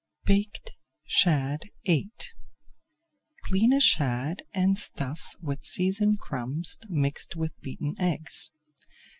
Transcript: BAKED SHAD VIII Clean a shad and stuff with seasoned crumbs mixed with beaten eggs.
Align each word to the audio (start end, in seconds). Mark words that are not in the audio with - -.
BAKED 0.25 0.71
SHAD 1.05 1.65
VIII 1.85 2.09
Clean 3.43 3.71
a 3.71 3.79
shad 3.79 4.41
and 4.51 4.75
stuff 4.79 5.35
with 5.39 5.63
seasoned 5.63 6.17
crumbs 6.17 6.75
mixed 6.89 7.35
with 7.35 7.51
beaten 7.61 7.93
eggs. 7.99 8.49